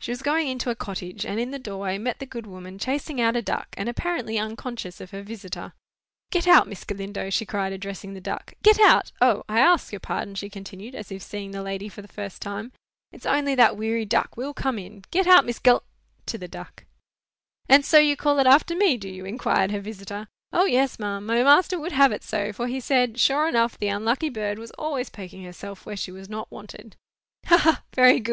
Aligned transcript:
She 0.00 0.10
was 0.10 0.20
going 0.20 0.48
into 0.48 0.68
a 0.68 0.74
cottage, 0.74 1.24
and 1.24 1.38
in 1.38 1.52
the 1.52 1.60
doorway 1.60 1.96
met 1.96 2.18
the 2.18 2.26
good 2.26 2.44
woman 2.44 2.76
chasing 2.76 3.20
out 3.20 3.36
a 3.36 3.40
duck, 3.42 3.68
and 3.78 3.88
apparently 3.88 4.36
unconscious 4.36 5.00
of 5.00 5.12
her 5.12 5.22
visitor. 5.22 5.74
"Get 6.32 6.48
out, 6.48 6.66
Miss 6.66 6.82
Galindo!" 6.82 7.30
she 7.30 7.46
cried, 7.46 7.72
addressing 7.72 8.14
the 8.14 8.20
duck. 8.20 8.54
"Get 8.64 8.80
out! 8.80 9.12
O, 9.22 9.44
I 9.48 9.60
ask 9.60 9.92
your 9.92 10.00
pardon," 10.00 10.34
she 10.34 10.50
continued, 10.50 10.96
as 10.96 11.12
if 11.12 11.22
seeing 11.22 11.52
the 11.52 11.62
lady 11.62 11.88
for 11.88 12.02
the 12.02 12.08
first 12.08 12.42
time. 12.42 12.72
"It's 13.12 13.26
only 13.26 13.54
that 13.54 13.76
weary 13.76 14.04
duck 14.04 14.36
will 14.36 14.52
come 14.52 14.76
in. 14.76 15.04
Get 15.12 15.28
out 15.28 15.44
Miss 15.46 15.60
Gal——" 15.60 15.84
(to 16.26 16.36
the 16.36 16.48
duck). 16.48 16.84
"And 17.68 17.84
so 17.84 17.98
you 17.98 18.16
call 18.16 18.40
it 18.40 18.46
after 18.48 18.74
me, 18.74 18.96
do 18.96 19.08
you?" 19.08 19.24
inquired 19.24 19.70
her 19.70 19.78
visitor. 19.80 20.26
"O, 20.52 20.64
yes, 20.64 20.98
ma'am; 20.98 21.24
my 21.24 21.44
master 21.44 21.78
would 21.78 21.92
have 21.92 22.10
it 22.10 22.24
so, 22.24 22.52
for 22.52 22.66
he 22.66 22.80
said, 22.80 23.20
sure 23.20 23.46
enough 23.48 23.78
the 23.78 23.86
unlucky 23.86 24.30
bird 24.30 24.58
was 24.58 24.72
always 24.72 25.08
poking 25.10 25.44
herself 25.44 25.86
where 25.86 25.96
she 25.96 26.10
was 26.10 26.28
not 26.28 26.50
wanted." 26.50 26.96
"Ha, 27.46 27.56
ha! 27.58 27.84
very 27.94 28.18
good! 28.18 28.26